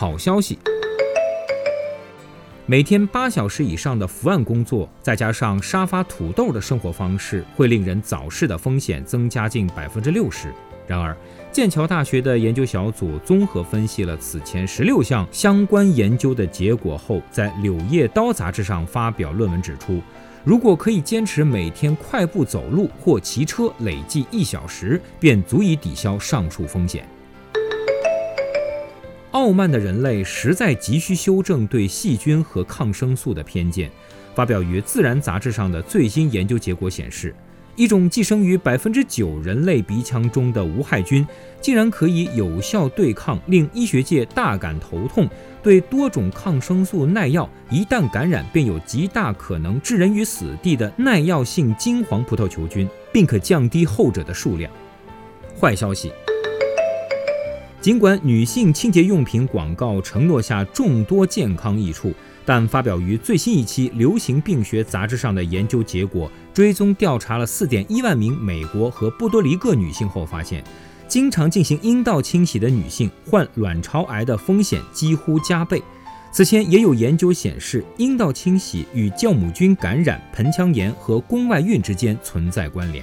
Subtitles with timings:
[0.00, 0.58] 好消息。
[2.64, 10.50] 每天八小时以上的伏案工作，再加上沙发土豆的生活方式，会令人早逝的风险增加近百分之六十。
[10.86, 11.14] 然而，
[11.52, 20.00] 剑桥大学的研究小组综合分析了此前十六项相关研究的结果后，在《柳叶刀》杂志上发表论文指出，
[20.44, 27.06] 如果可以坚持每天快步走路或骑车累计一小时，便足以抵消上述风险。
[29.32, 33.90] 傲慢的人类实在急需修正对细菌和抗生素的偏见。
[34.34, 37.34] 发表于《自然》杂志上的最新研究结果显示，
[37.76, 41.26] 一种寄生于百分之九人类鼻腔中的无害菌，
[41.60, 45.28] 竟然可以有效对抗令医学界大感头痛、
[45.62, 54.70] 对多种抗生素耐药、一旦感染便有极大可能致人于死地的耐药性金黄葡萄球菌，并可降低后者的数量。
[55.60, 56.10] 坏消息。
[57.80, 62.12] 尽管女性清洁用品广告承诺下众多健康益处，
[62.44, 70.62] 但发表于最新一期《流行病学》杂志上的研究结果，追踪调查了4.1万名美国和波多黎各女性后发现，
[71.08, 75.82] 经常进行阴道清洗的女性患卵巢癌的风险几乎加倍。
[76.30, 83.02] 此前也有研究显示，阴道清洗与酵母菌感染、盆腔炎和宫外孕之间存在关联。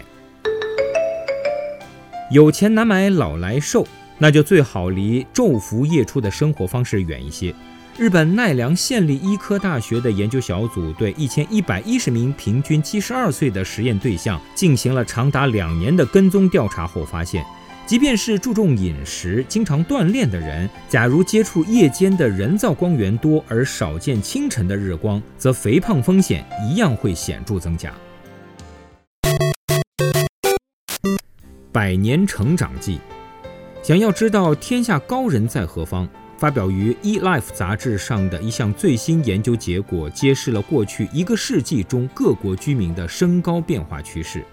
[2.31, 3.87] 有钱难买老来瘦。
[4.17, 7.53] 那就最好离昼伏夜出的生活方式远一些。
[7.97, 17.43] 日本奈良县立医科大学的研究小组对一千一百一十名平均七十二岁的实验对象进行了长达两年的跟踪调查后发现，
[17.87, 27.91] 即便是注重饮食、经常锻炼的人，假如接触夜间的人造光源多而少见清晨的日光，则肥胖风险一样会显著增加。
[31.71, 32.99] 百年成长记。
[33.87, 36.05] 想要知道天下高人在何方，
[36.37, 44.43] 发表于《eLife》杂志上的一项最新研究结果，揭示了过去一个世纪中各国居民的身高变化趋势。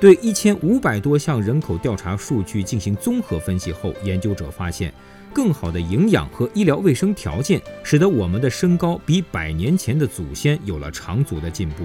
[0.00, 4.90] 对一千五百多项人口调查数据进行综合分析后，研究者发现，
[5.34, 11.84] 更好的营养和医疗卫生条件，使得我们的身高比百年前的祖先有了长足的进步。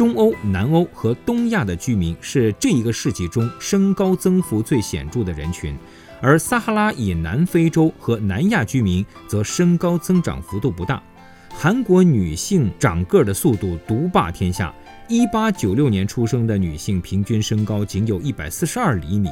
[0.00, 5.76] 中欧、南欧和东亚的居民是这一个世纪中身高增幅最显著的人群。
[6.22, 11.02] 而撒哈拉以南非洲和南亚居民则身高增长幅度不大。
[11.50, 14.74] 韩国女性长个的速度独霸天下
[15.10, 19.28] ，1896年出生的女性平均身高仅有一百四十二厘米，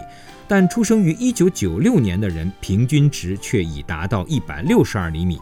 [0.46, 5.38] 但出生于1996年的人平均值却已达到一百六十二厘米。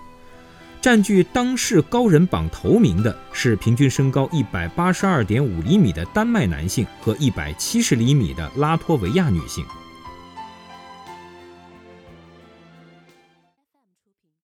[0.87, 9.67] 占据当世高人榜头名的是平均身高一百八十二点五厘米的丹麦男性和一百七十厘米的拉脱维亚女性。